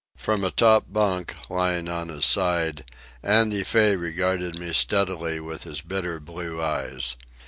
From 0.17 0.43
a 0.43 0.49
top 0.49 0.91
bunk, 0.91 1.35
lying 1.47 1.87
on 1.87 2.07
his 2.09 2.25
side, 2.25 2.89
Andy 3.21 3.63
Fay 3.63 3.95
regarded 3.95 4.57
me 4.57 4.73
steadily 4.73 5.39
with 5.39 5.61
his 5.61 5.81
bitter 5.81 6.19
blue 6.19 6.59
eyes. 6.59 7.15